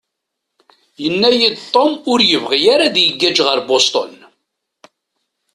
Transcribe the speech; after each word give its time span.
Yenna-iyi-d 1.03 1.57
Tom 1.73 1.91
ur 2.11 2.19
yebɣi 2.29 2.59
ara 2.73 2.83
ad 2.87 2.95
igaj 3.05 3.37
ɣer 3.47 3.59
Boston. 3.69 4.13